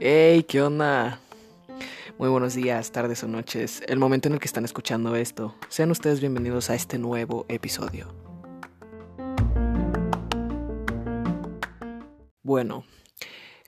Hey, 0.00 0.44
¿qué 0.44 0.62
onda? 0.62 1.18
Muy 2.18 2.28
buenos 2.28 2.54
días, 2.54 2.92
tardes 2.92 3.24
o 3.24 3.26
noches, 3.26 3.82
el 3.88 3.98
momento 3.98 4.28
en 4.28 4.34
el 4.34 4.38
que 4.38 4.46
están 4.46 4.64
escuchando 4.64 5.16
esto. 5.16 5.56
Sean 5.68 5.90
ustedes 5.90 6.20
bienvenidos 6.20 6.70
a 6.70 6.76
este 6.76 6.98
nuevo 6.98 7.46
episodio. 7.48 8.14
Bueno, 12.44 12.84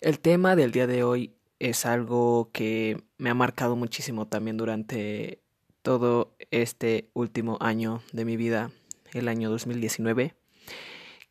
el 0.00 0.20
tema 0.20 0.54
del 0.54 0.70
día 0.70 0.86
de 0.86 1.02
hoy 1.02 1.34
es 1.58 1.84
algo 1.84 2.50
que 2.52 3.02
me 3.18 3.30
ha 3.30 3.34
marcado 3.34 3.74
muchísimo 3.74 4.28
también 4.28 4.56
durante 4.56 5.42
todo 5.82 6.36
este 6.52 7.10
último 7.12 7.58
año 7.60 8.02
de 8.12 8.24
mi 8.24 8.36
vida, 8.36 8.70
el 9.14 9.26
año 9.26 9.50
2019. 9.50 10.36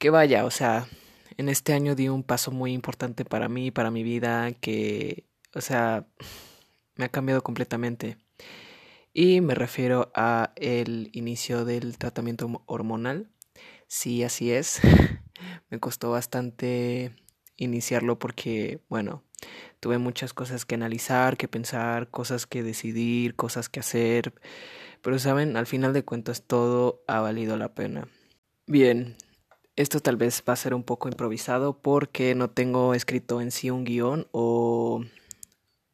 Que 0.06 0.12
vaya, 0.12 0.46
o 0.46 0.52
sea, 0.52 0.88
en 1.36 1.50
este 1.50 1.74
año 1.74 1.96
di 1.96 2.10
un 2.10 2.22
paso 2.22 2.52
muy 2.52 2.74
importante 2.74 3.26
para 3.26 3.50
mí, 3.50 3.72
para 3.72 3.90
mi 3.90 4.04
vida, 4.04 4.52
que, 4.52 5.26
o 5.56 5.62
sea, 5.62 6.06
me 6.94 7.06
ha 7.06 7.10
cambiado 7.10 7.42
completamente. 7.42 8.20
Y 9.16 9.42
me 9.42 9.56
refiero 9.56 10.12
a 10.14 10.54
el 10.58 11.10
inicio 11.14 11.66
del 11.66 11.98
tratamiento 11.98 12.62
hormonal. 12.68 13.32
Sí, 13.88 14.22
así 14.22 14.52
es. 14.52 14.80
me 15.72 15.80
costó 15.80 16.12
bastante 16.12 17.16
iniciarlo 17.58 18.20
porque, 18.20 18.82
bueno, 18.90 19.24
tuve 19.80 19.98
muchas 19.98 20.36
cosas 20.36 20.66
que 20.66 20.76
analizar, 20.76 21.36
que 21.36 21.48
pensar, 21.48 22.12
cosas 22.12 22.46
que 22.46 22.62
decidir, 22.62 23.36
cosas 23.36 23.70
que 23.70 23.80
hacer. 23.80 24.36
Pero 25.02 25.18
saben, 25.18 25.58
al 25.58 25.66
final 25.66 25.94
de 25.94 26.06
cuentas 26.06 26.44
todo 26.44 27.04
ha 27.08 27.22
valido 27.22 27.58
la 27.58 27.74
pena. 27.74 28.08
Bien, 28.68 29.16
esto 29.76 30.00
tal 30.00 30.16
vez 30.16 30.44
va 30.48 30.54
a 30.54 30.58
ser 30.58 30.74
un 30.74 30.84
poco 30.84 31.10
improvisado 31.10 31.78
porque 31.78 32.36
no 32.36 32.50
tengo 32.50 32.94
escrito 32.94 33.42
en 33.42 33.52
sí 33.52 33.70
un 33.70 33.84
guion 33.84 34.28
o 34.32 35.04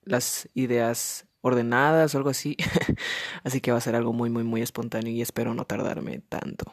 las 0.03 0.50
ideas 0.53 1.25
ordenadas 1.42 2.14
o 2.14 2.17
algo 2.17 2.30
así. 2.30 2.58
así 3.44 3.61
que 3.61 3.72
va 3.72 3.78
a 3.78 3.81
ser 3.81 3.95
algo 3.95 4.14
muy, 4.14 4.30
muy, 4.30 4.44
muy 4.44 4.61
espontáneo 4.61 5.11
y 5.11 5.22
espero 5.22 5.53
no 5.53 5.66
tardarme 5.66 6.19
tanto. 6.19 6.72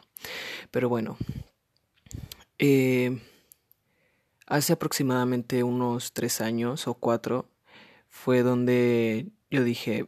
Pero 0.71 0.89
bueno, 0.89 1.17
eh, 2.59 3.19
hace 4.45 4.73
aproximadamente 4.73 5.63
unos 5.63 6.13
tres 6.13 6.41
años 6.41 6.87
o 6.87 6.93
cuatro 6.93 7.47
fue 8.07 8.43
donde 8.43 9.27
yo 9.49 9.63
dije, 9.63 10.07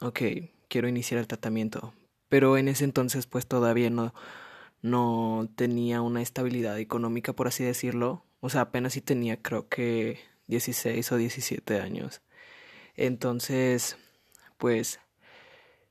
ok, 0.00 0.20
quiero 0.68 0.88
iniciar 0.88 1.20
el 1.20 1.26
tratamiento. 1.26 1.92
Pero 2.28 2.56
en 2.56 2.68
ese 2.68 2.84
entonces 2.84 3.26
pues 3.26 3.46
todavía 3.46 3.90
no 3.90 4.14
no 4.82 5.48
tenía 5.56 6.02
una 6.02 6.22
estabilidad 6.22 6.78
económica, 6.78 7.32
por 7.34 7.48
así 7.48 7.64
decirlo. 7.64 8.24
O 8.40 8.50
sea, 8.50 8.62
apenas 8.62 8.94
si 8.94 9.00
tenía 9.00 9.42
creo 9.42 9.68
que 9.68 10.20
16 10.46 11.12
o 11.12 11.16
17 11.16 11.80
años. 11.80 12.22
Entonces, 12.96 13.96
pues, 14.58 15.00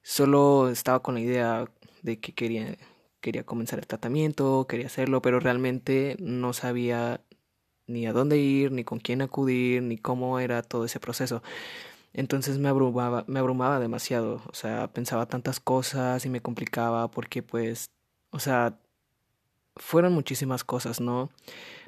solo 0.03 0.69
estaba 0.69 1.01
con 1.01 1.15
la 1.15 1.21
idea 1.21 1.71
de 2.03 2.19
que 2.19 2.33
quería, 2.33 2.77
quería 3.21 3.45
comenzar 3.45 3.79
el 3.79 3.87
tratamiento, 3.87 4.67
quería 4.67 4.87
hacerlo, 4.87 5.21
pero 5.21 5.39
realmente 5.39 6.17
no 6.19 6.53
sabía 6.53 7.21
ni 7.87 8.07
a 8.07 8.13
dónde 8.13 8.37
ir, 8.37 8.71
ni 8.71 8.83
con 8.83 8.99
quién 8.99 9.21
acudir, 9.21 9.83
ni 9.83 9.97
cómo 9.97 10.39
era 10.39 10.61
todo 10.63 10.85
ese 10.85 10.99
proceso. 10.99 11.41
Entonces 12.13 12.57
me 12.59 12.69
abrumaba, 12.69 13.25
me 13.27 13.39
abrumaba 13.39 13.79
demasiado, 13.79 14.41
o 14.47 14.53
sea, 14.53 14.91
pensaba 14.93 15.27
tantas 15.27 15.59
cosas 15.59 16.25
y 16.25 16.29
me 16.29 16.41
complicaba 16.41 17.09
porque 17.11 17.43
pues 17.43 17.91
o 18.31 18.39
sea, 18.39 18.79
fueron 19.75 20.13
muchísimas 20.13 20.63
cosas, 20.63 20.99
¿no? 21.01 21.29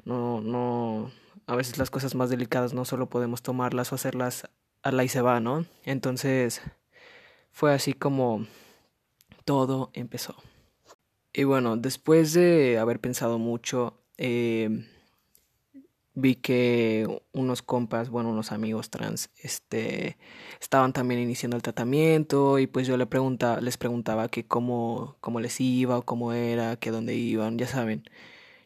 No, 0.04 0.40
no, 0.40 1.10
a 1.46 1.56
veces 1.56 1.78
las 1.78 1.90
cosas 1.90 2.14
más 2.14 2.30
delicadas 2.30 2.74
no 2.74 2.84
solo 2.84 3.08
podemos 3.08 3.42
tomarlas 3.42 3.92
o 3.92 3.94
hacerlas 3.94 4.48
a 4.82 4.92
la 4.92 5.04
y 5.04 5.08
se 5.08 5.20
va, 5.20 5.40
¿no? 5.40 5.66
Entonces, 5.84 6.62
fue 7.50 7.74
así 7.74 7.92
como 7.92 8.46
todo 9.44 9.90
empezó. 9.94 10.36
Y 11.32 11.44
bueno, 11.44 11.76
después 11.76 12.32
de 12.32 12.78
haber 12.78 13.00
pensado 13.00 13.38
mucho, 13.38 14.00
eh, 14.16 14.86
vi 16.20 16.36
que 16.36 17.22
unos 17.32 17.62
compas, 17.62 18.10
bueno, 18.10 18.30
unos 18.30 18.52
amigos 18.52 18.90
trans, 18.90 19.30
este, 19.42 20.18
estaban 20.60 20.92
también 20.92 21.20
iniciando 21.20 21.56
el 21.56 21.62
tratamiento 21.62 22.58
y 22.58 22.66
pues 22.66 22.86
yo 22.86 22.96
le 22.96 23.06
pregunta, 23.06 23.60
les 23.60 23.76
preguntaba 23.76 24.28
que 24.28 24.44
cómo, 24.44 25.16
cómo 25.20 25.40
les 25.40 25.60
iba 25.60 25.98
o 25.98 26.02
cómo 26.02 26.32
era, 26.32 26.76
que 26.76 26.90
dónde 26.90 27.14
iban, 27.14 27.58
ya 27.58 27.66
saben. 27.66 28.04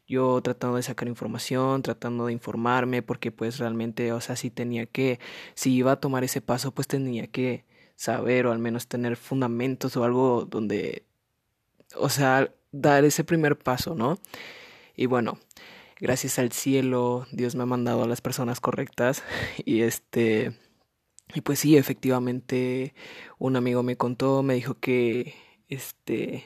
Yo 0.06 0.40
tratando 0.42 0.76
de 0.76 0.82
sacar 0.82 1.08
información, 1.08 1.82
tratando 1.82 2.26
de 2.26 2.32
informarme, 2.32 3.02
porque 3.02 3.32
pues 3.32 3.58
realmente, 3.58 4.12
o 4.12 4.20
sea, 4.20 4.36
si 4.36 4.50
tenía 4.50 4.86
que, 4.86 5.18
si 5.54 5.72
iba 5.74 5.92
a 5.92 6.00
tomar 6.00 6.24
ese 6.24 6.40
paso, 6.42 6.72
pues 6.72 6.86
tenía 6.88 7.26
que 7.28 7.64
saber 7.96 8.46
o 8.46 8.52
al 8.52 8.58
menos 8.58 8.86
tener 8.88 9.16
fundamentos 9.16 9.96
o 9.96 10.04
algo 10.04 10.44
donde, 10.44 11.04
o 11.96 12.08
sea, 12.10 12.52
dar 12.72 13.04
ese 13.04 13.24
primer 13.24 13.58
paso, 13.58 13.94
¿no? 13.94 14.18
Y 14.96 15.06
bueno, 15.06 15.38
gracias 16.00 16.38
al 16.38 16.52
cielo, 16.52 17.26
Dios 17.32 17.54
me 17.54 17.62
ha 17.62 17.66
mandado 17.66 18.02
a 18.02 18.08
las 18.08 18.20
personas 18.20 18.60
correctas 18.60 19.22
y 19.64 19.82
este 19.82 20.58
y 21.34 21.40
pues 21.40 21.58
sí, 21.60 21.76
efectivamente 21.76 22.94
un 23.38 23.56
amigo 23.56 23.82
me 23.82 23.96
contó, 23.96 24.42
me 24.42 24.54
dijo 24.54 24.74
que 24.78 25.34
este 25.68 26.44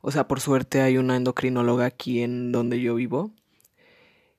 o 0.00 0.10
sea, 0.12 0.28
por 0.28 0.40
suerte 0.40 0.80
hay 0.82 0.98
una 0.98 1.16
endocrinóloga 1.16 1.86
aquí 1.86 2.22
en 2.22 2.52
donde 2.52 2.80
yo 2.80 2.94
vivo 2.94 3.32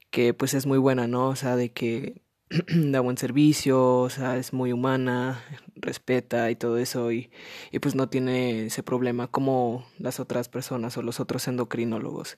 que 0.09 0.33
pues 0.33 0.53
es 0.53 0.65
muy 0.65 0.77
buena, 0.77 1.07
¿no? 1.07 1.27
O 1.29 1.35
sea, 1.35 1.55
de 1.55 1.71
que 1.71 2.21
da 2.69 2.99
buen 3.01 3.17
servicio, 3.17 3.99
o 3.99 4.09
sea, 4.09 4.37
es 4.37 4.53
muy 4.53 4.71
humana, 4.73 5.43
respeta 5.75 6.49
y 6.51 6.55
todo 6.55 6.77
eso 6.77 7.11
y, 7.11 7.29
y 7.71 7.79
pues 7.79 7.95
no 7.95 8.09
tiene 8.09 8.65
ese 8.67 8.83
problema 8.83 9.27
como 9.27 9.85
las 9.99 10.19
otras 10.19 10.49
personas 10.49 10.97
o 10.97 11.01
los 11.03 11.19
otros 11.19 11.47
endocrinólogos 11.47 12.37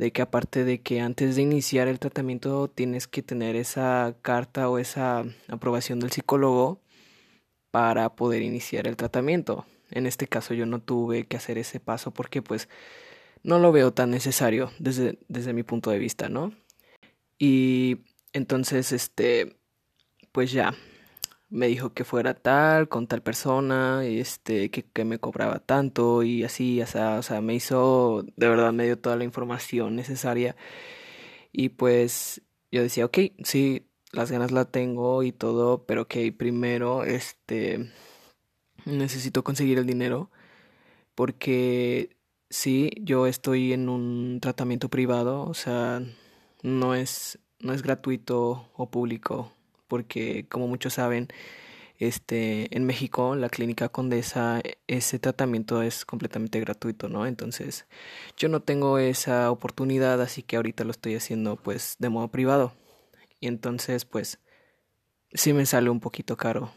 de 0.00 0.12
que 0.12 0.22
aparte 0.22 0.64
de 0.64 0.80
que 0.80 1.02
antes 1.02 1.36
de 1.36 1.42
iniciar 1.42 1.86
el 1.86 1.98
tratamiento 1.98 2.68
tienes 2.68 3.06
que 3.06 3.20
tener 3.20 3.54
esa 3.54 4.16
carta 4.22 4.70
o 4.70 4.78
esa 4.78 5.26
aprobación 5.46 6.00
del 6.00 6.10
psicólogo 6.10 6.80
para 7.70 8.08
poder 8.16 8.40
iniciar 8.40 8.88
el 8.88 8.96
tratamiento. 8.96 9.66
En 9.90 10.06
este 10.06 10.26
caso 10.26 10.54
yo 10.54 10.64
no 10.64 10.80
tuve 10.80 11.26
que 11.26 11.36
hacer 11.36 11.58
ese 11.58 11.80
paso 11.80 12.12
porque 12.12 12.40
pues 12.40 12.66
no 13.42 13.58
lo 13.58 13.72
veo 13.72 13.92
tan 13.92 14.10
necesario 14.10 14.70
desde, 14.78 15.18
desde 15.28 15.52
mi 15.52 15.64
punto 15.64 15.90
de 15.90 15.98
vista, 15.98 16.30
¿no? 16.30 16.54
Y 17.38 17.98
entonces, 18.32 18.92
este, 18.92 19.58
pues 20.32 20.50
ya, 20.50 20.72
me 21.50 21.66
dijo 21.68 21.92
que 21.94 22.04
fuera 22.04 22.34
tal, 22.34 22.88
con 22.88 23.06
tal 23.08 23.22
persona, 23.22 24.04
este, 24.04 24.70
que, 24.70 24.84
que 24.84 25.04
me 25.04 25.18
cobraba 25.18 25.58
tanto 25.60 26.22
y 26.22 26.44
así, 26.44 26.80
o 26.82 26.86
sea, 26.86 27.18
o 27.18 27.22
sea, 27.22 27.40
me 27.40 27.54
hizo, 27.54 28.24
de 28.36 28.48
verdad 28.48 28.72
me 28.72 28.84
dio 28.84 28.98
toda 28.98 29.16
la 29.16 29.24
información 29.24 29.96
necesaria. 29.96 30.56
Y 31.52 31.70
pues 31.70 32.42
yo 32.72 32.82
decía, 32.82 33.06
ok, 33.06 33.18
sí, 33.44 33.86
las 34.12 34.30
ganas 34.30 34.52
la 34.52 34.66
tengo 34.66 35.22
y 35.22 35.32
todo, 35.32 35.84
pero 35.86 36.08
que 36.08 36.32
primero, 36.32 37.04
este, 37.04 37.92
necesito 38.86 39.44
conseguir 39.44 39.78
el 39.78 39.86
dinero 39.86 40.30
porque 41.14 42.16
sí, 42.50 42.90
yo 43.02 43.26
estoy 43.26 43.72
en 43.72 43.88
un 43.88 44.40
tratamiento 44.40 44.88
privado, 44.88 45.42
o 45.44 45.54
sea, 45.54 46.02
no 46.62 46.94
es, 46.94 47.38
no 47.60 47.72
es 47.74 47.82
gratuito 47.82 48.70
o 48.74 48.90
público 48.90 49.52
porque 49.90 50.46
como 50.48 50.68
muchos 50.68 50.94
saben, 50.94 51.28
este, 51.98 52.74
en 52.74 52.86
México, 52.86 53.36
la 53.36 53.50
clínica 53.50 53.90
Condesa, 53.90 54.62
ese 54.86 55.18
tratamiento 55.18 55.82
es 55.82 56.06
completamente 56.06 56.60
gratuito, 56.60 57.08
¿no? 57.10 57.26
Entonces, 57.26 57.86
yo 58.38 58.48
no 58.48 58.62
tengo 58.62 58.98
esa 58.98 59.50
oportunidad, 59.50 60.22
así 60.22 60.42
que 60.42 60.56
ahorita 60.56 60.84
lo 60.84 60.92
estoy 60.92 61.16
haciendo 61.16 61.56
pues 61.56 61.96
de 61.98 62.08
modo 62.08 62.28
privado. 62.28 62.72
Y 63.40 63.48
entonces, 63.48 64.06
pues, 64.06 64.38
sí 65.34 65.52
me 65.52 65.66
sale 65.66 65.90
un 65.90 66.00
poquito 66.00 66.36
caro. 66.36 66.72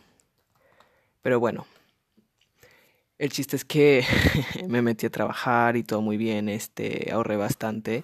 Pero 1.22 1.40
bueno, 1.40 1.68
el 3.18 3.32
chiste 3.32 3.56
es 3.56 3.66
que 3.66 4.04
me 4.68 4.82
metí 4.82 5.06
a 5.06 5.12
trabajar 5.12 5.78
y 5.78 5.84
todo 5.84 6.02
muy 6.02 6.18
bien, 6.18 6.50
este, 6.50 7.12
ahorré 7.14 7.38
bastante. 7.38 8.04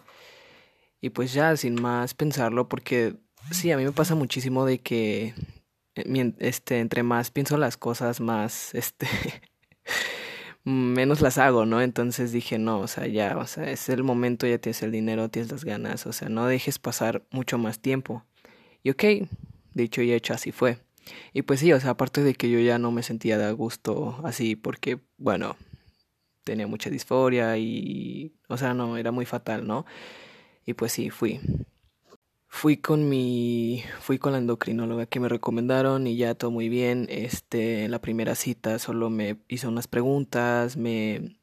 Y 1.02 1.10
pues 1.12 1.34
ya, 1.34 1.56
sin 1.58 1.82
más 1.82 2.14
pensarlo, 2.14 2.70
porque 2.70 3.16
Sí, 3.52 3.72
a 3.72 3.78
mí 3.78 3.84
me 3.84 3.92
pasa 3.92 4.16
muchísimo 4.16 4.66
de 4.66 4.80
que 4.80 5.34
eh, 5.96 6.34
este 6.40 6.80
entre 6.80 7.04
más 7.04 7.32
pienso 7.32 7.58
las 7.58 7.78
cosas 7.78 8.22
más 8.22 8.74
este 8.76 9.08
menos 10.64 11.22
las 11.22 11.38
hago, 11.38 11.66
¿no? 11.66 11.82
Entonces 11.82 12.32
dije, 12.32 12.60
no, 12.60 12.80
o 12.80 12.88
sea, 12.88 13.08
ya, 13.08 13.38
o 13.38 13.48
sea, 13.48 13.72
es 13.72 13.90
el 13.90 14.04
momento, 14.04 14.46
ya 14.48 14.60
tienes 14.60 14.84
el 14.84 14.92
dinero, 14.92 15.30
tienes 15.30 15.52
las 15.52 15.64
ganas, 15.66 16.06
o 16.06 16.14
sea, 16.14 16.30
no 16.30 16.46
dejes 16.48 16.80
pasar 16.80 17.24
mucho 17.32 17.58
más 17.58 17.80
tiempo. 17.80 18.24
Y 18.84 18.92
ok, 18.92 19.04
dicho 19.74 20.02
y 20.02 20.14
hecho, 20.14 20.34
así 20.34 20.52
fue. 20.52 20.80
Y 21.34 21.44
pues 21.44 21.60
sí, 21.62 21.74
o 21.74 21.80
sea, 21.80 21.92
aparte 21.92 22.24
de 22.24 22.36
que 22.36 22.50
yo 22.52 22.60
ya 22.60 22.78
no 22.80 22.92
me 22.92 23.04
sentía 23.04 23.38
de 23.38 23.52
gusto 23.54 24.20
así, 24.24 24.56
porque, 24.56 25.00
bueno, 25.18 25.58
tenía 26.44 26.68
mucha 26.68 26.90
disforia 26.90 27.58
y, 27.58 28.34
o 28.48 28.58
sea, 28.58 28.74
no, 28.74 28.98
era 28.98 29.12
muy 29.12 29.26
fatal, 29.26 29.68
¿no? 29.68 29.86
Y 30.66 30.74
pues 30.74 30.92
sí, 30.94 31.10
fui. 31.10 31.40
Fui 32.52 32.78
con 32.78 33.08
mi, 33.08 33.84
fui 34.02 34.18
con 34.18 34.34
la 34.34 34.40
endocrinóloga 34.40 35.06
que 35.06 35.20
me 35.20 35.30
recomendaron 35.30 36.08
y 36.08 36.18
ya 36.18 36.36
todo 36.36 36.52
muy 36.52 36.68
bien. 36.68 37.06
Este, 37.10 37.88
la 37.88 38.02
primera 38.02 38.36
cita 38.36 38.80
solo 38.80 39.10
me 39.10 39.38
hizo 39.48 39.70
unas 39.70 39.88
preguntas, 39.88 40.76
me, 40.76 41.38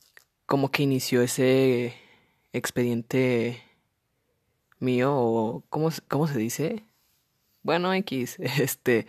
como 0.46 0.70
que 0.70 0.82
inició 0.82 1.22
ese 1.22 1.94
expediente 2.52 3.62
mío 4.80 5.14
o, 5.16 5.64
¿cómo, 5.70 5.90
cómo 6.08 6.26
se 6.26 6.38
dice? 6.38 6.84
Bueno, 7.62 7.94
X, 7.94 8.36
este, 8.60 9.06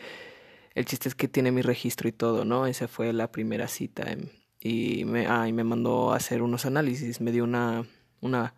el 0.76 0.86
chiste 0.86 1.10
es 1.10 1.16
que 1.16 1.28
tiene 1.28 1.52
mi 1.52 1.62
registro 1.62 2.08
y 2.08 2.12
todo, 2.12 2.46
¿no? 2.46 2.68
Esa 2.68 2.88
fue 2.88 3.12
la 3.12 3.32
primera 3.32 3.68
cita 3.68 4.04
em, 4.12 4.30
y 4.60 5.06
me, 5.06 5.28
ah, 5.28 5.48
y 5.48 5.54
me 5.54 5.64
mandó 5.64 6.14
a 6.14 6.18
hacer 6.18 6.42
unos 6.42 6.66
análisis, 6.66 7.22
me 7.22 7.32
dio 7.32 7.44
una, 7.44 7.86
una, 8.22 8.56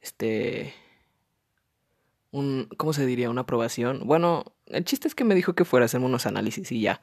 este, 0.00 0.74
un, 2.32 2.68
¿cómo 2.76 2.92
se 2.92 3.06
diría? 3.06 3.30
Una 3.30 3.42
aprobación. 3.42 4.00
Bueno, 4.04 4.44
el 4.66 4.84
chiste 4.84 5.06
es 5.06 5.14
que 5.14 5.24
me 5.24 5.34
dijo 5.34 5.54
que 5.54 5.64
fuera 5.64 5.84
a 5.84 5.86
hacerme 5.86 6.06
unos 6.06 6.26
análisis 6.26 6.72
y 6.72 6.80
ya. 6.80 7.00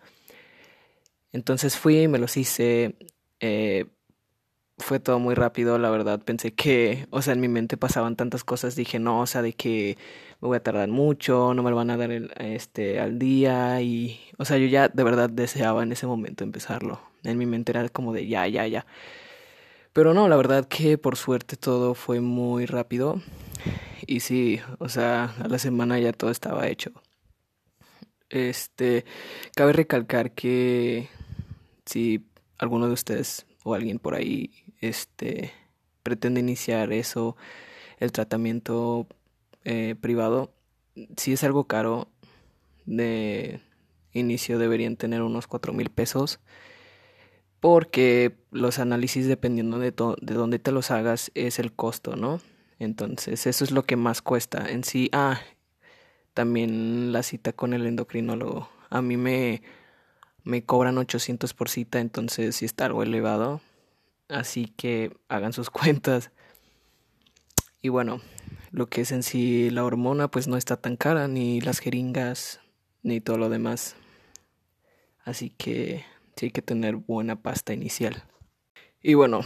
Entonces 1.32 1.78
fui, 1.78 2.08
me 2.08 2.18
los 2.18 2.36
hice, 2.36 2.96
eh, 3.40 3.86
fue 4.80 5.00
todo 5.00 5.20
muy 5.20 5.36
rápido, 5.36 5.78
la 5.78 5.90
verdad. 5.92 6.22
Pensé 6.24 6.54
que, 6.54 7.08
o 7.12 7.22
sea, 7.22 7.34
en 7.34 7.42
mi 7.42 7.48
mente 7.48 7.78
pasaban 7.78 8.16
tantas 8.16 8.44
cosas. 8.44 8.76
Dije, 8.76 9.00
no, 9.00 9.22
o 9.22 9.28
sea, 9.28 9.42
de 9.42 9.54
que 9.54 9.98
me 10.42 10.48
voy 10.48 10.58
a 10.58 10.64
tardar 10.64 10.90
mucho, 10.90 11.54
no 11.54 11.62
me 11.64 11.70
lo 11.70 11.76
van 11.76 11.92
a 11.92 11.98
dar 11.98 12.12
el, 12.12 12.32
este, 12.38 13.00
al 13.00 13.20
día. 13.20 13.82
Y, 13.82 14.20
o 14.38 14.46
sea, 14.46 14.58
yo 14.58 14.66
ya 14.68 14.90
de 14.90 15.04
verdad 15.04 15.30
deseaba 15.30 15.84
en 15.84 15.92
ese 15.92 16.08
momento 16.08 16.44
empezarlo. 16.44 17.00
En 17.24 17.38
mi 17.38 17.46
mente 17.46 17.72
era 17.72 17.88
como 17.90 18.14
de 18.14 18.28
ya, 18.28 18.48
ya, 18.48 18.66
ya. 18.66 18.86
Pero 19.94 20.14
no, 20.14 20.28
la 20.28 20.38
verdad 20.38 20.68
que 20.68 20.98
por 20.98 21.18
suerte 21.18 21.58
todo 21.58 21.94
fue 21.94 22.22
muy 22.22 22.66
rápido. 22.66 23.22
Y 24.12 24.22
sí, 24.22 24.60
o 24.80 24.90
sea, 24.90 25.36
a 25.40 25.48
la 25.48 25.60
semana 25.60 26.00
ya 26.00 26.14
todo 26.14 26.32
estaba 26.32 26.68
hecho. 26.68 26.92
Este, 28.30 29.06
cabe 29.56 29.72
recalcar 29.72 30.32
que 30.32 31.10
si 31.86 32.26
alguno 32.58 32.88
de 32.88 32.94
ustedes 32.94 33.46
o 33.64 33.76
alguien 33.76 34.00
por 34.00 34.16
ahí 34.16 34.50
este 34.82 35.54
pretende 36.02 36.40
iniciar 36.40 36.92
eso, 36.92 37.38
el 38.00 38.12
tratamiento 38.12 39.06
eh, 39.64 39.94
privado, 40.02 40.56
si 41.16 41.34
es 41.34 41.44
algo 41.44 41.66
caro, 41.66 42.08
de 42.88 43.62
inicio 44.12 44.58
deberían 44.58 44.98
tener 44.98 45.22
unos 45.22 45.46
cuatro 45.46 45.72
mil 45.72 45.92
pesos 45.92 46.40
porque 47.60 48.40
los 48.50 48.80
análisis 48.80 49.28
dependiendo 49.28 49.78
de, 49.78 49.92
de 49.92 50.34
dónde 50.34 50.58
te 50.58 50.72
los 50.72 50.90
hagas 50.90 51.30
es 51.36 51.60
el 51.60 51.74
costo, 51.74 52.16
¿no? 52.16 52.42
Entonces, 52.80 53.46
eso 53.46 53.64
es 53.64 53.72
lo 53.72 53.84
que 53.84 53.98
más 53.98 54.22
cuesta 54.22 54.70
en 54.70 54.84
sí. 54.84 55.10
Ah, 55.12 55.42
también 56.34 57.12
la 57.12 57.24
cita 57.24 57.54
con 57.54 57.74
el 57.74 57.86
endocrinólogo. 57.86 58.70
A 58.90 59.02
mí 59.02 59.18
me, 59.18 59.62
me 60.44 60.64
cobran 60.64 60.98
800 60.98 61.54
por 61.54 61.70
cita, 61.70 62.00
entonces 62.00 62.56
sí 62.56 62.66
está 62.66 62.86
algo 62.86 63.04
elevado. 63.04 63.62
Así 64.30 64.74
que 64.78 65.16
hagan 65.28 65.54
sus 65.54 65.70
cuentas. 65.70 66.32
Y 67.82 67.90
bueno, 67.90 68.22
lo 68.72 68.88
que 68.88 69.02
es 69.02 69.12
en 69.12 69.24
sí 69.24 69.70
la 69.70 69.84
hormona, 69.84 70.30
pues 70.30 70.48
no 70.48 70.58
está 70.58 70.78
tan 70.78 70.96
cara, 70.96 71.28
ni 71.28 71.60
las 71.62 71.80
jeringas, 71.80 72.62
ni 73.04 73.20
todo 73.20 73.38
lo 73.38 73.50
demás. 73.50 73.96
Así 75.24 75.50
que 75.50 76.06
sí 76.36 76.48
hay 76.48 76.52
que 76.52 76.62
tener 76.62 76.96
buena 76.96 77.42
pasta 77.42 77.74
inicial. 77.74 78.24
Y 79.02 79.14
bueno, 79.14 79.42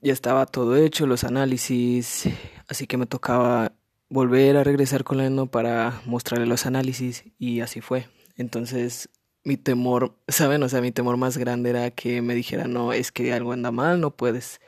ya 0.00 0.12
estaba 0.12 0.46
todo 0.46 0.76
hecho, 0.76 1.06
los 1.06 1.24
análisis, 1.24 2.28
así 2.72 2.86
que 2.86 2.96
me 2.96 3.06
tocaba 3.06 3.72
volver 4.08 4.56
a 4.56 4.64
regresar 4.64 5.04
con 5.04 5.18
la 5.18 5.26
endo 5.26 5.46
para 5.46 6.02
mostrarle 6.04 6.46
los 6.46 6.66
análisis 6.66 7.24
y 7.38 7.60
así 7.60 7.80
fue. 7.80 8.08
Entonces 8.36 9.08
mi 9.44 9.56
temor, 9.56 10.16
¿saben? 10.28 10.62
O 10.62 10.68
sea, 10.68 10.80
mi 10.80 10.92
temor 10.92 11.16
más 11.16 11.38
grande 11.38 11.70
era 11.70 11.90
que 11.90 12.22
me 12.22 12.34
dijera, 12.34 12.66
no, 12.66 12.92
es 12.92 13.12
que 13.12 13.32
algo 13.32 13.52
anda 13.52 13.70
mal, 13.70 14.00
no 14.00 14.16
puedes 14.16 14.60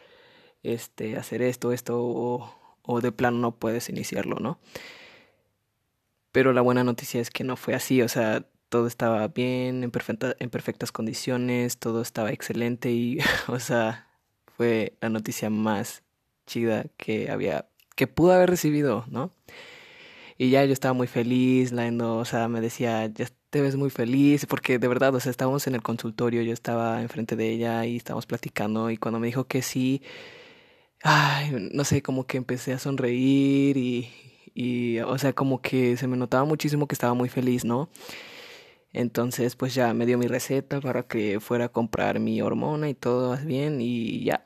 este, 0.62 1.17
hacer 1.17 1.43
esto, 1.43 1.73
esto, 1.73 2.01
o, 2.01 2.79
o 2.83 3.01
de 3.01 3.12
plano 3.12 3.39
no 3.39 3.56
puedes 3.56 3.89
iniciarlo, 3.89 4.37
¿no? 4.41 4.59
Pero 6.33 6.53
la 6.53 6.62
buena 6.62 6.85
noticia 6.85 7.21
es 7.21 7.31
que 7.31 7.45
no 7.45 7.57
fue 7.57 7.75
así, 7.75 8.03
o 8.03 8.09
sea, 8.09 8.47
todo 8.69 8.87
estaba 8.89 9.29
bien, 9.29 9.85
en, 9.85 9.91
perfecta, 9.91 10.35
en 10.41 10.50
perfectas 10.50 10.91
condiciones, 10.91 11.79
todo 11.79 12.03
estaba 12.03 12.33
excelente 12.33 12.91
y, 12.91 13.19
o 13.49 13.61
sea, 13.61 14.09
fue 14.57 14.97
la 15.00 15.11
noticia 15.11 15.50
más 15.50 16.03
chida 16.47 16.87
que 16.97 17.31
había, 17.31 17.69
que 17.94 18.06
pudo 18.06 18.32
haber 18.32 18.50
recibido, 18.50 19.05
¿no? 19.08 19.32
Y 20.37 20.50
ya 20.50 20.64
yo 20.64 20.73
estaba 20.73 20.94
muy 20.94 21.06
feliz, 21.06 21.73
la 21.73 21.87
endo, 21.87 22.17
o 22.17 22.25
sea, 22.25 22.49
me 22.49 22.61
decía, 22.61 23.06
ya 23.06 23.26
te 23.50 23.61
ves 23.61 23.76
muy 23.76 23.91
feliz, 23.91 24.46
porque 24.46 24.79
de 24.79 24.88
verdad, 24.88 25.14
o 25.14 25.20
sea, 25.20 25.31
estábamos 25.31 25.67
en 25.69 25.75
el 25.76 25.82
consultorio, 25.82 26.43
yo 26.43 26.52
estaba 26.52 27.00
enfrente 27.02 27.37
de 27.37 27.50
ella 27.50 27.87
y 27.87 27.96
estábamos 27.96 28.26
platicando 28.26 28.91
y 28.91 28.96
cuando 28.96 29.20
me 29.20 29.29
dijo 29.29 29.44
que 29.46 29.62
sí, 29.62 30.02
ay, 31.02 31.70
no 31.73 31.85
sé, 31.85 32.02
como 32.02 32.26
que 32.26 32.37
empecé 32.38 32.73
a 32.73 32.79
sonreír 32.79 33.76
y, 33.76 34.11
y, 34.55 35.00
o 35.00 35.19
sea, 35.19 35.32
como 35.35 35.61
que 35.62 35.97
se 35.97 36.08
me 36.08 36.17
notaba 36.17 36.44
muchísimo 36.44 36.88
que 36.88 36.94
estaba 36.94 37.14
muy 37.14 37.29
feliz, 37.29 37.64
¿no? 37.64 37.88
Entonces, 38.93 39.56
pues 39.56 39.75
ya 39.75 39.93
me 39.93 40.06
dio 40.06 40.19
mi 40.19 40.29
receta 40.29 40.81
para 40.81 41.02
que 41.05 41.40
fuera 41.40 41.67
a 41.67 41.69
comprar 41.69 42.20
mi 42.20 42.40
hormona 42.43 42.88
y 42.88 42.94
todo 42.94 43.37
bien 43.38 43.81
y 43.81 44.25
ya. 44.25 44.44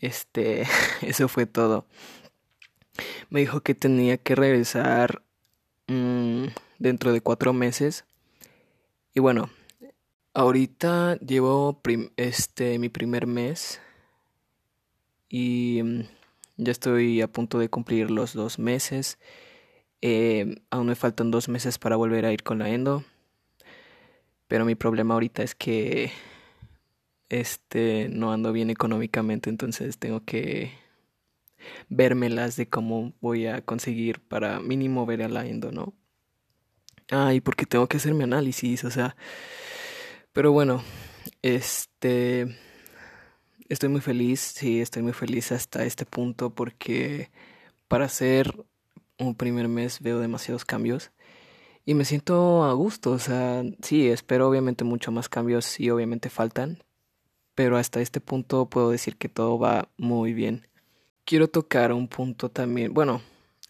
Este, 0.00 0.64
eso 1.02 1.28
fue 1.28 1.46
todo. 1.46 1.86
Me 3.30 3.40
dijo 3.40 3.60
que 3.60 3.74
tenía 3.74 4.16
que 4.18 4.34
regresar 4.34 5.22
mmm, 5.88 6.46
dentro 6.78 7.12
de 7.12 7.20
cuatro 7.20 7.52
meses. 7.52 8.04
Y 9.14 9.20
bueno, 9.20 9.50
ahorita 10.34 11.16
llevo 11.18 11.80
este 12.16 12.78
mi 12.78 12.88
primer 12.88 13.26
mes 13.26 13.80
y 15.28 15.80
mm, 15.82 16.00
ya 16.58 16.72
estoy 16.72 17.20
a 17.20 17.28
punto 17.28 17.58
de 17.58 17.68
cumplir 17.68 18.10
los 18.10 18.34
dos 18.34 18.58
meses. 18.58 19.18
Eh, 20.00 20.62
aún 20.70 20.88
me 20.88 20.94
faltan 20.94 21.30
dos 21.30 21.48
meses 21.48 21.78
para 21.78 21.96
volver 21.96 22.26
a 22.26 22.32
ir 22.32 22.42
con 22.42 22.58
la 22.58 22.68
endo. 22.70 23.04
Pero 24.48 24.64
mi 24.64 24.74
problema 24.74 25.14
ahorita 25.14 25.42
es 25.42 25.54
que 25.54 26.12
este 27.28 28.08
no 28.10 28.32
ando 28.32 28.52
bien 28.52 28.70
económicamente, 28.70 29.50
entonces 29.50 29.98
tengo 29.98 30.20
que 30.20 30.72
vérmelas 31.88 32.56
de 32.56 32.68
cómo 32.68 33.12
voy 33.20 33.46
a 33.46 33.62
conseguir 33.62 34.20
para 34.20 34.60
mínimo 34.60 35.06
ver 35.06 35.22
a 35.22 35.28
la 35.28 35.46
endo, 35.46 35.72
¿no? 35.72 35.94
Ay, 37.10 37.40
porque 37.40 37.66
tengo 37.66 37.86
que 37.86 37.98
hacer 37.98 38.14
mi 38.14 38.24
análisis, 38.24 38.84
o 38.84 38.90
sea. 38.90 39.16
Pero 40.32 40.52
bueno, 40.52 40.82
este 41.42 42.56
estoy 43.68 43.88
muy 43.88 44.00
feliz, 44.00 44.40
sí, 44.40 44.80
estoy 44.80 45.02
muy 45.02 45.12
feliz 45.12 45.52
hasta 45.52 45.84
este 45.84 46.06
punto 46.06 46.50
porque 46.54 47.30
para 47.88 48.06
hacer 48.06 48.64
un 49.18 49.34
primer 49.34 49.68
mes 49.68 50.00
veo 50.00 50.18
demasiados 50.18 50.64
cambios 50.64 51.12
y 51.86 51.94
me 51.94 52.04
siento 52.04 52.64
a 52.64 52.72
gusto, 52.72 53.12
o 53.12 53.18
sea, 53.18 53.62
sí, 53.82 54.08
espero 54.08 54.48
obviamente 54.48 54.84
mucho 54.84 55.12
más 55.12 55.28
cambios 55.28 55.78
y 55.80 55.90
obviamente 55.90 56.30
faltan, 56.30 56.82
pero 57.54 57.76
hasta 57.76 58.00
este 58.00 58.20
punto 58.20 58.68
puedo 58.70 58.90
decir 58.90 59.16
que 59.16 59.28
todo 59.28 59.58
va 59.58 59.90
muy 59.98 60.32
bien. 60.34 60.66
Quiero 61.26 61.48
tocar 61.48 61.92
un 61.92 62.06
punto 62.06 62.50
también, 62.50 62.92
bueno, 62.92 63.22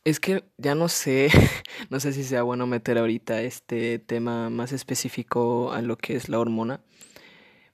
es 0.02 0.18
que 0.18 0.44
ya 0.58 0.74
no 0.74 0.88
sé, 0.88 1.28
no 1.90 2.00
sé 2.00 2.12
si 2.12 2.24
sea 2.24 2.42
bueno 2.42 2.66
meter 2.66 2.98
ahorita 2.98 3.42
este 3.42 4.00
tema 4.00 4.50
más 4.50 4.72
específico 4.72 5.72
a 5.72 5.80
lo 5.80 5.96
que 5.96 6.16
es 6.16 6.28
la 6.28 6.40
hormona, 6.40 6.80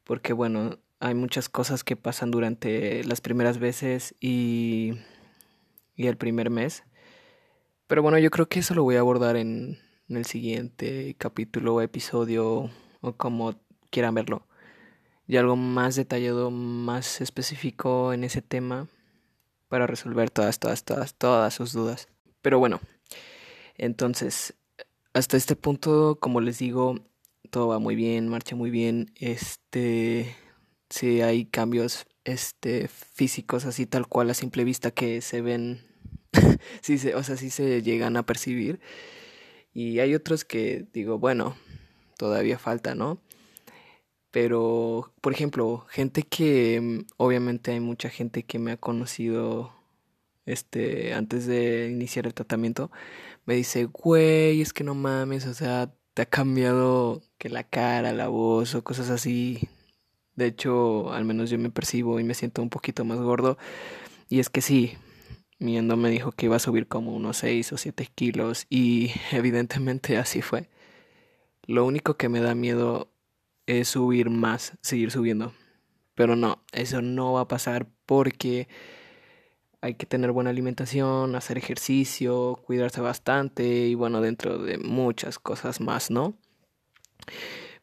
porque 0.04 0.34
bueno, 0.34 0.78
hay 1.00 1.14
muchas 1.14 1.48
cosas 1.48 1.82
que 1.82 1.96
pasan 1.96 2.30
durante 2.30 3.02
las 3.04 3.22
primeras 3.22 3.58
veces 3.58 4.14
y, 4.20 4.92
y 5.96 6.08
el 6.08 6.18
primer 6.18 6.50
mes. 6.50 6.84
Pero 7.86 8.02
bueno, 8.02 8.18
yo 8.18 8.30
creo 8.30 8.48
que 8.50 8.60
eso 8.60 8.74
lo 8.74 8.82
voy 8.84 8.96
a 8.96 9.00
abordar 9.00 9.36
en, 9.36 9.78
en 10.10 10.16
el 10.16 10.26
siguiente 10.26 11.16
capítulo 11.18 11.76
o 11.76 11.80
episodio 11.80 12.70
o 13.00 13.12
como 13.16 13.54
quieran 13.90 14.14
verlo. 14.14 14.46
Y 15.26 15.38
algo 15.38 15.56
más 15.56 15.96
detallado, 15.96 16.50
más 16.50 17.22
específico 17.22 18.12
en 18.12 18.24
ese 18.24 18.42
tema 18.42 18.88
para 19.70 19.86
resolver 19.86 20.30
todas, 20.30 20.58
todas, 20.58 20.84
todas, 20.84 21.14
todas 21.14 21.54
sus 21.54 21.72
dudas. 21.72 22.08
Pero 22.42 22.58
bueno, 22.58 22.80
entonces, 23.78 24.54
hasta 25.14 25.36
este 25.36 25.54
punto, 25.54 26.18
como 26.20 26.40
les 26.40 26.58
digo, 26.58 26.96
todo 27.50 27.68
va 27.68 27.78
muy 27.78 27.94
bien, 27.94 28.28
marcha 28.28 28.56
muy 28.56 28.70
bien. 28.70 29.12
Este, 29.14 30.36
si 30.90 31.22
hay 31.22 31.46
cambios 31.46 32.06
este 32.24 32.88
físicos 32.88 33.64
así 33.64 33.86
tal 33.86 34.06
cual 34.06 34.28
a 34.28 34.34
simple 34.34 34.64
vista 34.64 34.90
que 34.90 35.22
se 35.22 35.40
ven 35.40 35.86
sí 36.82 36.98
se, 36.98 37.14
o 37.14 37.22
sea, 37.22 37.36
sí 37.36 37.48
se 37.48 37.80
llegan 37.82 38.16
a 38.16 38.26
percibir 38.26 38.80
y 39.72 40.00
hay 40.00 40.14
otros 40.16 40.44
que 40.44 40.84
digo, 40.92 41.18
bueno, 41.18 41.56
todavía 42.18 42.58
falta, 42.58 42.96
¿no? 42.96 43.22
Pero, 44.30 45.12
por 45.20 45.32
ejemplo, 45.32 45.86
gente 45.90 46.22
que 46.22 46.80
mm, 46.80 47.06
obviamente 47.16 47.72
hay 47.72 47.80
mucha 47.80 48.08
gente 48.10 48.44
que 48.44 48.58
me 48.58 48.72
ha 48.72 48.76
conocido 48.76 49.72
este 50.46 51.14
antes 51.14 51.46
de 51.46 51.90
iniciar 51.90 52.26
el 52.26 52.34
tratamiento 52.34 52.90
me 53.46 53.54
dice, 53.56 53.86
"Güey, 53.86 54.60
es 54.62 54.72
que 54.72 54.84
no 54.84 54.94
mames, 54.94 55.46
o 55.46 55.54
sea, 55.54 55.92
te 56.14 56.22
ha 56.22 56.26
cambiado 56.26 57.22
que 57.38 57.48
la 57.50 57.64
cara, 57.64 58.12
la 58.12 58.28
voz 58.28 58.74
o 58.74 58.84
cosas 58.84 59.10
así." 59.10 59.68
De 60.36 60.46
hecho, 60.46 61.12
al 61.12 61.24
menos 61.24 61.50
yo 61.50 61.58
me 61.58 61.70
percibo 61.70 62.20
y 62.20 62.24
me 62.24 62.34
siento 62.34 62.62
un 62.62 62.70
poquito 62.70 63.04
más 63.04 63.18
gordo. 63.18 63.58
Y 64.28 64.40
es 64.40 64.50
que 64.50 64.62
sí, 64.62 64.94
mi 65.58 65.76
endo 65.78 65.96
me 65.96 66.10
dijo 66.10 66.32
que 66.32 66.46
iba 66.46 66.56
a 66.56 66.58
subir 66.60 66.88
como 66.88 67.14
unos 67.14 67.38
6 67.38 67.72
o 67.72 67.78
7 67.78 68.08
kilos 68.14 68.66
y 68.70 69.12
evidentemente 69.32 70.16
así 70.18 70.42
fue. 70.42 70.68
Lo 71.66 71.84
único 71.86 72.16
que 72.16 72.28
me 72.28 72.40
da 72.40 72.54
miedo 72.54 73.12
es 73.70 73.88
subir 73.88 74.30
más, 74.30 74.72
seguir 74.82 75.10
subiendo. 75.10 75.52
Pero 76.14 76.36
no, 76.36 76.62
eso 76.72 77.02
no 77.02 77.34
va 77.34 77.42
a 77.42 77.48
pasar 77.48 77.86
porque 78.04 78.68
hay 79.80 79.94
que 79.94 80.06
tener 80.06 80.32
buena 80.32 80.50
alimentación, 80.50 81.34
hacer 81.36 81.56
ejercicio, 81.56 82.60
cuidarse 82.66 83.00
bastante 83.00 83.86
y 83.86 83.94
bueno, 83.94 84.20
dentro 84.20 84.58
de 84.58 84.78
muchas 84.78 85.38
cosas 85.38 85.80
más, 85.80 86.10
¿no? 86.10 86.34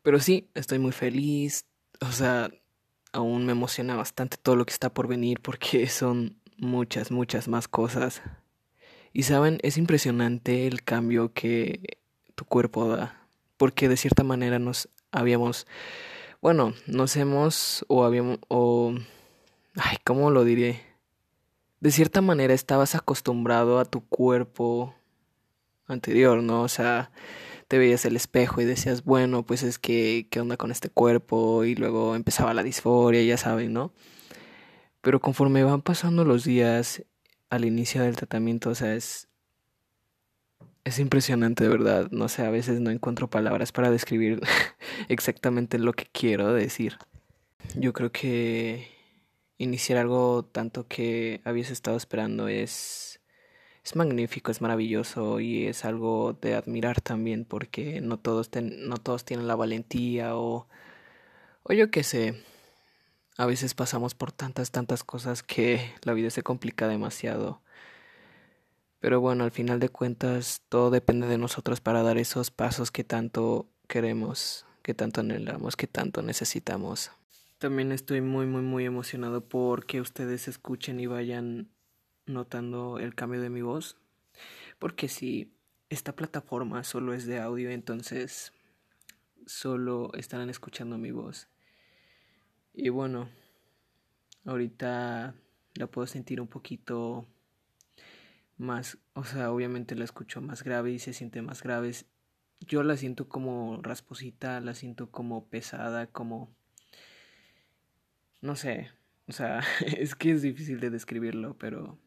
Pero 0.03 0.19
sí, 0.19 0.49
estoy 0.53 0.79
muy 0.79 0.91
feliz, 0.91 1.65
o 2.01 2.11
sea, 2.11 2.51
aún 3.13 3.45
me 3.45 3.53
emociona 3.53 3.95
bastante 3.95 4.37
todo 4.37 4.55
lo 4.55 4.65
que 4.65 4.73
está 4.73 4.93
por 4.93 5.07
venir 5.07 5.39
porque 5.41 5.87
son 5.89 6.37
muchas, 6.57 7.11
muchas 7.11 7.47
más 7.47 7.67
cosas. 7.67 8.21
Y 9.13 9.23
saben, 9.23 9.57
es 9.63 9.77
impresionante 9.77 10.67
el 10.67 10.83
cambio 10.83 11.33
que 11.33 11.97
tu 12.35 12.45
cuerpo 12.45 12.87
da, 12.87 13.27
porque 13.55 13.89
de 13.89 13.97
cierta 13.97 14.23
manera 14.23 14.59
nos 14.59 14.89
habíamos, 15.19 15.67
bueno, 16.41 16.73
nos 16.85 17.15
hemos 17.15 17.85
o 17.87 18.03
habíamos, 18.03 18.39
o, 18.47 18.93
ay, 19.75 19.97
¿cómo 20.03 20.31
lo 20.31 20.43
diré? 20.43 20.81
De 21.79 21.91
cierta 21.91 22.21
manera 22.21 22.53
estabas 22.53 22.95
acostumbrado 22.95 23.79
a 23.79 23.85
tu 23.85 24.07
cuerpo 24.07 24.95
anterior, 25.87 26.41
¿no? 26.43 26.63
O 26.63 26.67
sea, 26.67 27.11
te 27.67 27.77
veías 27.77 28.05
el 28.05 28.15
espejo 28.15 28.61
y 28.61 28.65
decías, 28.65 29.03
bueno, 29.03 29.43
pues 29.43 29.63
es 29.63 29.79
que, 29.79 30.27
¿qué 30.31 30.39
onda 30.39 30.57
con 30.57 30.71
este 30.71 30.89
cuerpo? 30.89 31.63
Y 31.65 31.75
luego 31.75 32.15
empezaba 32.15 32.53
la 32.53 32.63
disforia, 32.63 33.21
ya 33.23 33.37
saben, 33.37 33.73
¿no? 33.73 33.93
Pero 35.01 35.19
conforme 35.19 35.63
van 35.63 35.81
pasando 35.81 36.25
los 36.25 36.43
días 36.43 37.03
al 37.49 37.65
inicio 37.65 38.01
del 38.03 38.15
tratamiento, 38.15 38.71
o 38.71 38.75
sea, 38.75 38.95
es, 38.95 39.29
es 40.87 40.99
impresionante 40.99 41.63
de 41.63 41.69
verdad. 41.69 42.09
No 42.11 42.29
sé, 42.29 42.43
a 42.43 42.49
veces 42.49 42.79
no 42.79 42.91
encuentro 42.91 43.29
palabras 43.29 43.71
para 43.71 43.91
describir 43.91 44.41
exactamente 45.09 45.79
lo 45.79 45.93
que 45.93 46.05
quiero 46.11 46.53
decir. 46.53 46.97
Yo 47.75 47.93
creo 47.93 48.11
que 48.11 48.87
iniciar 49.57 49.99
algo 49.99 50.45
tanto 50.45 50.87
que 50.87 51.41
habías 51.43 51.71
estado 51.71 51.97
esperando 51.97 52.47
es 52.47 53.19
es 53.83 53.95
magnífico, 53.95 54.51
es 54.51 54.61
maravilloso 54.61 55.39
y 55.39 55.65
es 55.67 55.85
algo 55.85 56.33
de 56.33 56.55
admirar 56.55 56.99
también 57.01 57.45
porque 57.45 58.01
no 58.01 58.19
todos 58.19 58.49
no 58.53 58.97
todos 58.97 59.23
tienen 59.25 59.47
la 59.47 59.55
valentía 59.55 60.35
o 60.37 60.67
o 61.63 61.73
yo 61.73 61.91
qué 61.91 62.03
sé. 62.03 62.43
A 63.37 63.45
veces 63.45 63.73
pasamos 63.75 64.15
por 64.15 64.31
tantas 64.31 64.71
tantas 64.71 65.03
cosas 65.03 65.43
que 65.43 65.93
la 66.03 66.13
vida 66.13 66.29
se 66.29 66.43
complica 66.43 66.87
demasiado. 66.87 67.61
Pero 68.99 69.21
bueno, 69.21 69.43
al 69.43 69.51
final 69.51 69.79
de 69.79 69.89
cuentas 69.89 70.61
todo 70.69 70.89
depende 70.89 71.27
de 71.27 71.37
nosotros 71.37 71.81
para 71.81 72.01
dar 72.03 72.17
esos 72.17 72.49
pasos 72.51 72.91
que 72.91 73.03
tanto 73.03 73.69
queremos, 73.87 74.65
que 74.81 74.93
tanto 74.93 75.21
anhelamos, 75.21 75.75
que 75.75 75.87
tanto 75.87 76.21
necesitamos. 76.21 77.11
También 77.59 77.91
estoy 77.91 78.21
muy, 78.21 78.45
muy, 78.45 78.61
muy 78.61 78.85
emocionado 78.85 79.47
por 79.47 79.85
que 79.85 80.01
ustedes 80.01 80.47
escuchen 80.47 80.99
y 80.99 81.07
vayan 81.07 81.69
notando 82.25 82.99
el 82.99 83.15
cambio 83.15 83.41
de 83.41 83.49
mi 83.49 83.61
voz. 83.61 83.97
Porque 84.79 85.07
si 85.07 85.53
esta 85.89 86.15
plataforma 86.15 86.83
solo 86.83 87.13
es 87.13 87.25
de 87.25 87.39
audio, 87.39 87.69
entonces 87.69 88.51
solo 89.45 90.11
estarán 90.13 90.49
escuchando 90.49 90.97
mi 90.97 91.11
voz. 91.11 91.47
Y 92.73 92.89
bueno, 92.89 93.29
ahorita 94.45 95.35
la 95.73 95.87
puedo 95.87 96.05
sentir 96.05 96.41
un 96.41 96.47
poquito 96.47 97.27
más, 98.57 98.97
o 99.13 99.23
sea, 99.23 99.51
obviamente 99.51 99.95
la 99.95 100.05
escucho 100.05 100.41
más 100.41 100.63
grave 100.63 100.91
y 100.91 100.99
se 100.99 101.13
siente 101.13 101.41
más 101.41 101.63
grave. 101.63 101.91
Yo 102.61 102.83
la 102.83 102.97
siento 102.97 103.29
como 103.29 103.79
rasposita, 103.81 104.59
la 104.61 104.73
siento 104.73 105.11
como 105.11 105.47
pesada, 105.47 106.07
como 106.07 106.55
no 108.41 108.55
sé, 108.55 108.91
o 109.27 109.31
sea, 109.31 109.61
es 109.97 110.15
que 110.15 110.31
es 110.31 110.41
difícil 110.41 110.79
de 110.79 110.89
describirlo, 110.89 111.57
pero 111.57 111.99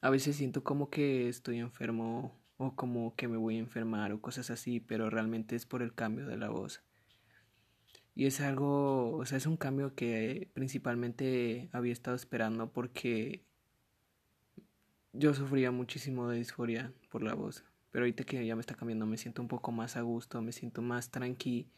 a 0.00 0.10
veces 0.10 0.36
siento 0.36 0.64
como 0.64 0.90
que 0.90 1.28
estoy 1.28 1.58
enfermo 1.58 2.40
o 2.56 2.74
como 2.76 3.14
que 3.16 3.28
me 3.28 3.36
voy 3.36 3.56
a 3.56 3.60
enfermar 3.60 4.12
o 4.12 4.20
cosas 4.20 4.50
así, 4.50 4.80
pero 4.80 5.10
realmente 5.10 5.56
es 5.56 5.66
por 5.66 5.82
el 5.82 5.94
cambio 5.94 6.26
de 6.26 6.36
la 6.36 6.50
voz. 6.50 6.82
Y 8.14 8.26
es 8.26 8.40
algo, 8.40 9.16
o 9.16 9.24
sea, 9.24 9.38
es 9.38 9.46
un 9.46 9.56
cambio 9.56 9.94
que 9.94 10.50
principalmente 10.54 11.70
había 11.72 11.92
estado 11.92 12.16
esperando 12.16 12.72
porque 12.72 13.46
yo 15.12 15.34
sufría 15.34 15.70
muchísimo 15.70 16.28
de 16.28 16.38
disforia 16.38 16.92
por 17.10 17.22
la 17.22 17.34
voz. 17.34 17.64
Pero 17.90 18.04
ahorita 18.04 18.24
que 18.24 18.44
ya 18.46 18.56
me 18.56 18.60
está 18.60 18.74
cambiando, 18.74 19.06
me 19.06 19.18
siento 19.18 19.42
un 19.42 19.48
poco 19.48 19.70
más 19.70 19.96
a 19.96 20.00
gusto, 20.00 20.40
me 20.40 20.52
siento 20.52 20.80
más 20.80 21.10
tranqui. 21.10 21.68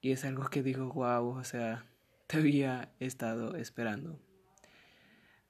Y 0.00 0.12
es 0.12 0.24
algo 0.24 0.44
que 0.48 0.62
digo, 0.62 0.90
wow, 0.92 1.26
o 1.36 1.44
sea, 1.44 1.86
te 2.26 2.38
había 2.38 2.92
estado 2.98 3.56
esperando. 3.56 4.18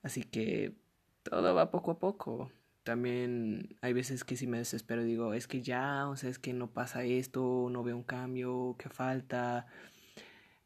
Así 0.02 0.22
que 0.24 0.74
todo 1.22 1.54
va 1.54 1.70
poco 1.70 1.92
a 1.92 1.98
poco. 1.98 2.50
También 2.82 3.76
hay 3.80 3.94
veces 3.94 4.24
que 4.24 4.36
si 4.36 4.46
me 4.46 4.58
desespero 4.58 5.02
digo, 5.02 5.32
es 5.32 5.46
que 5.46 5.62
ya, 5.62 6.06
o 6.08 6.16
sea, 6.16 6.28
es 6.28 6.38
que 6.38 6.52
no 6.52 6.70
pasa 6.70 7.04
esto, 7.04 7.68
no 7.70 7.82
veo 7.82 7.96
un 7.96 8.02
cambio, 8.02 8.76
que 8.78 8.90
falta. 8.90 9.66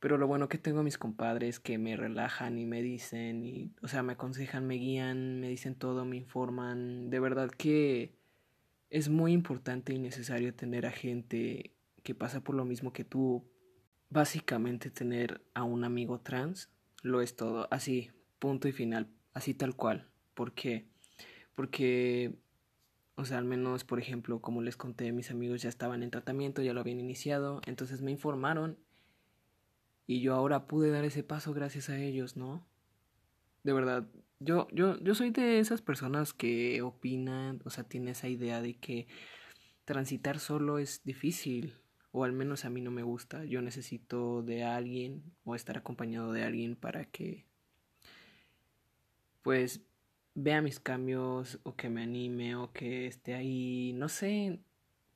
Pero 0.01 0.17
lo 0.17 0.27
bueno 0.27 0.49
que 0.49 0.59
tengo 0.59 0.83
mis 0.83 0.99
compadres 0.99 1.59
que 1.59 1.79
me 1.79 1.97
relajan 1.97 2.59
y 2.59 2.67
me 2.67 2.83
dicen, 2.83 3.43
y, 3.43 3.73
o 3.83 3.89
sea, 3.89 4.03
me 4.03 4.13
aconsejan, 4.13 4.67
me 4.67 4.77
guían, 4.77 5.41
me 5.41 5.49
dicen 5.49 5.75
todo, 5.75 6.05
me 6.05 6.17
informan. 6.17 7.11
De 7.11 7.19
verdad 7.19 7.51
que 7.51 8.15
es 8.91 9.09
muy 9.09 9.33
importante 9.33 9.93
y 9.93 9.99
necesario 9.99 10.55
tener 10.55 10.87
a 10.87 10.93
gente 10.93 11.73
que 12.03 12.15
pasa 12.15 12.43
por 12.43 12.55
lo 12.55 12.65
mismo 12.65 12.93
que 12.93 13.05
tú 13.05 13.45
Básicamente 14.11 14.91
tener 14.91 15.43
a 15.53 15.65
un 15.65 15.85
amigo 15.85 16.21
trans 16.21 16.71
lo 17.03 17.21
es 17.21 17.37
todo, 17.37 17.69
así, 17.71 18.11
punto 18.39 18.67
y 18.67 18.73
final, 18.73 19.07
así 19.35 19.53
tal 19.53 19.77
cual. 19.77 20.09
¿Por 20.33 20.55
qué? 20.55 20.89
Porque, 21.55 22.39
o 23.17 23.27
sea, 23.27 23.37
al 23.37 23.45
menos, 23.45 23.85
por 23.85 23.99
ejemplo, 23.99 24.41
como 24.41 24.63
les 24.63 24.79
conté, 24.79 25.13
mis 25.13 25.31
amigos 25.31 25.61
ya 25.61 25.69
estaban 25.69 26.03
en 26.03 26.11
tratamiento, 26.11 26.63
ya 26.63 26.73
lo 26.73 26.81
habían 26.81 27.01
iniciado, 27.01 27.61
entonces 27.67 28.01
me 28.01 28.11
informaron 28.11 28.79
y 30.09 30.23
yo 30.23 30.35
ahora 30.35 30.67
pude 30.67 30.91
dar 30.91 31.05
ese 31.05 31.23
paso 31.23 31.53
gracias 31.53 31.91
a 31.91 31.99
ellos, 31.99 32.35
¿no? 32.35 32.67
De 33.63 33.75
verdad, 33.75 34.09
yo, 34.41 34.67
yo, 34.73 34.99
yo 35.01 35.15
soy 35.15 35.31
de 35.31 35.61
esas 35.61 35.83
personas 35.83 36.33
que 36.33 36.81
opinan, 36.81 37.61
o 37.67 37.71
sea, 37.71 37.85
tiene 37.85 38.13
esa 38.13 38.27
idea 38.27 38.63
de 38.63 38.75
que 38.79 39.07
transitar 39.85 40.39
solo 40.41 40.79
es 40.79 41.03
difícil, 41.05 41.75
o 42.11 42.25
al 42.25 42.33
menos 42.33 42.65
a 42.65 42.71
mí 42.71 42.81
no 42.81 42.91
me 42.91 43.03
gusta. 43.03 43.45
Yo 43.45 43.61
necesito 43.61 44.43
de 44.43 44.65
alguien 44.65 45.23
o 45.45 45.55
estar 45.55 45.77
acompañado 45.77 46.33
de 46.33 46.43
alguien 46.43 46.75
para 46.75 47.05
que 47.05 47.45
pues 49.43 49.83
vea 50.35 50.63
mis 50.63 50.81
cambios 50.81 51.59
o 51.65 51.77
que 51.77 51.91
me 51.91 52.03
anime 52.03 52.57
o 52.57 52.73
que 52.73 53.07
esté 53.07 53.35
ahí, 53.35 53.93
no 53.95 54.09
sé, 54.09 54.61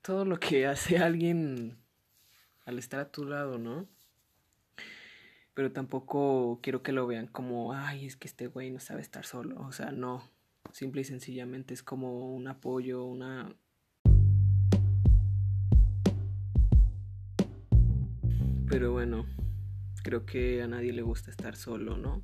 todo 0.03 0.27
lo 0.27 0.39
que 0.39 0.67
hace 0.67 0.99
alguien 0.99 1.79
al 2.67 2.79
estar 2.79 3.01
a 3.01 3.11
tu 3.11 3.25
lado, 3.25 3.57
¿no? 3.57 3.89
Pero 5.55 5.73
tampoco 5.73 6.61
quiero 6.63 6.83
que 6.83 6.93
lo 6.93 7.07
vean 7.07 7.27
como, 7.27 7.73
ay, 7.73 8.07
es 8.07 8.17
que 8.17 8.29
este 8.29 8.47
güey 8.47 8.71
no 8.71 8.81
sabe 8.81 9.03
estar 9.03 9.25
solo. 9.25 9.61
O 9.67 9.73
sea, 9.73 9.93
no. 9.93 10.23
Simple 10.73 11.03
y 11.03 11.05
sencillamente 11.05 11.75
es 11.75 11.83
como 11.83 12.35
un 12.35 12.49
apoyo, 12.49 13.05
una, 13.05 13.55
Pero 18.73 18.91
bueno, 18.91 19.27
creo 20.03 20.25
que 20.25 20.63
a 20.63 20.67
nadie 20.67 20.95
le 20.95 21.03
gusta 21.03 21.31
estar 21.31 21.57
solo, 21.57 21.99
¿no? 21.99 22.23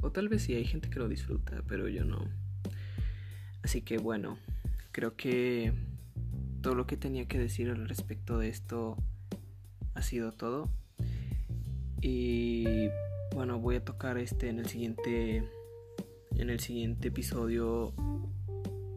O 0.00 0.12
tal 0.12 0.28
vez 0.28 0.42
sí 0.44 0.54
hay 0.54 0.64
gente 0.64 0.90
que 0.90 1.00
lo 1.00 1.08
disfruta, 1.08 1.64
pero 1.66 1.88
yo 1.88 2.04
no. 2.04 2.30
Así 3.64 3.82
que 3.82 3.98
bueno, 3.98 4.38
creo 4.92 5.16
que 5.16 5.72
todo 6.62 6.76
lo 6.76 6.86
que 6.86 6.96
tenía 6.96 7.26
que 7.26 7.40
decir 7.40 7.68
al 7.68 7.88
respecto 7.88 8.38
de 8.38 8.48
esto 8.48 8.96
ha 9.94 10.02
sido 10.02 10.30
todo. 10.30 10.70
Y 12.00 12.88
bueno, 13.34 13.58
voy 13.58 13.76
a 13.76 13.84
tocar 13.84 14.18
este 14.18 14.48
en 14.48 14.58
el 14.58 14.66
siguiente 14.66 15.48
en 16.36 16.50
el 16.50 16.60
siguiente 16.60 17.08
episodio 17.08 17.92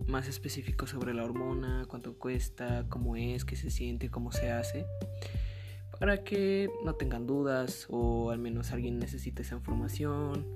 más 0.08 0.27
específico 0.27 0.86
sobre 0.86 1.13
la 1.13 1.24
hormona, 1.24 1.86
cuánto 1.88 2.17
cuesta, 2.17 2.86
cómo 2.89 3.15
es, 3.15 3.46
qué 3.46 3.55
se 3.55 3.72
siente, 3.72 4.10
cómo 4.10 4.31
se 4.31 4.51
hace 4.51 4.86
para 6.01 6.24
que 6.24 6.72
no 6.84 6.96
tengan 6.96 7.27
dudas 7.27 7.86
o 7.88 8.31
al 8.31 8.39
menos 8.39 8.72
alguien 8.72 8.98
necesite 8.98 9.43
esa 9.43 9.53
información. 9.53 10.48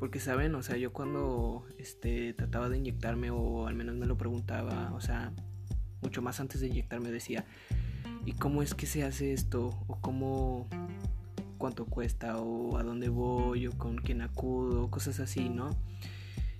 Porque 0.00 0.18
saben, 0.18 0.54
o 0.54 0.62
sea, 0.62 0.78
yo 0.78 0.94
cuando 0.94 1.66
este, 1.76 2.32
trataba 2.32 2.70
de 2.70 2.78
inyectarme 2.78 3.30
o 3.30 3.66
al 3.66 3.74
menos 3.74 3.96
me 3.96 4.06
lo 4.06 4.16
preguntaba, 4.16 4.94
o 4.94 5.02
sea, 5.02 5.34
mucho 6.00 6.22
más 6.22 6.40
antes 6.40 6.62
de 6.62 6.68
inyectarme 6.68 7.10
decía, 7.10 7.44
¿y 8.24 8.32
cómo 8.32 8.62
es 8.62 8.72
que 8.72 8.86
se 8.86 9.04
hace 9.04 9.34
esto? 9.34 9.78
¿O 9.88 10.00
cómo, 10.00 10.70
cuánto 11.64 11.86
cuesta? 11.86 12.36
¿O 12.36 12.76
a 12.76 12.82
dónde 12.82 13.08
voy? 13.08 13.68
¿O 13.68 13.72
con 13.78 13.96
quién 13.96 14.20
acudo? 14.20 14.90
Cosas 14.90 15.18
así, 15.18 15.48
¿no? 15.48 15.70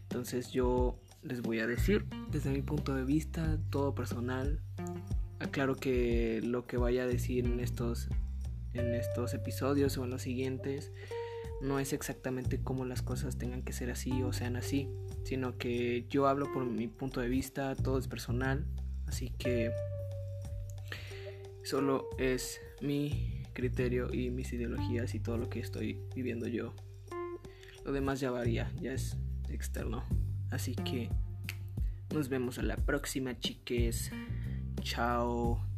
Entonces 0.05 0.51
yo 0.51 0.99
les 1.23 1.43
voy 1.43 1.61
a 1.61 1.67
decir, 1.67 2.07
desde 2.31 2.51
mi 2.51 2.63
punto 2.63 2.95
de 2.95 3.05
vista, 3.05 3.59
todo 3.69 3.95
personal, 3.95 4.63
aclaro 5.41 5.77
que 5.77 6.41
lo 6.43 6.67
que 6.67 6.79
vaya 6.79 7.03
a 7.03 7.07
decir 7.07 7.45
en 7.45 7.61
estos 7.61 8.09
en 8.73 8.95
estos 8.95 9.35
episodios 9.35 9.99
o 9.99 10.05
en 10.05 10.11
los 10.11 10.23
siguientes 10.23 10.91
no 11.61 11.79
es 11.79 11.93
exactamente 11.93 12.63
como 12.63 12.87
las 12.87 13.03
cosas 13.03 13.37
tengan 13.37 13.63
que 13.63 13.75
ser 13.75 13.91
así 13.91 14.23
o 14.23 14.33
sean 14.33 14.57
así, 14.57 14.89
sino 15.25 15.59
que 15.59 16.07
yo 16.09 16.29
hablo 16.29 16.51
por 16.51 16.65
mi 16.65 16.89
punto 16.89 17.21
de 17.21 17.29
vista, 17.29 17.75
todo 17.75 17.99
es 17.99 18.09
personal, 18.09 18.65
así 19.07 19.29
que 19.37 19.71
solo 21.63 22.09
es 22.17 22.59
mi 22.81 23.44
criterio 23.55 24.13
y 24.13 24.31
mis 24.31 24.53
ideologías 24.53 25.15
y 25.15 25.21
todo 25.21 25.39
lo 25.39 25.49
que 25.49 25.61
estoy 25.61 26.01
viviendo 26.15 26.47
yo. 26.47 26.75
Lo 27.85 27.93
demás 27.93 28.21
ya 28.21 28.31
varía, 28.31 28.71
ya 28.81 28.93
es 28.93 29.17
externo. 29.49 30.05
Así 30.51 30.75
que 30.75 31.09
nos 32.13 32.29
vemos 32.29 32.59
a 32.59 32.63
la 32.63 32.77
próxima, 32.77 33.39
chiques. 33.39 34.11
Chao. 34.83 35.74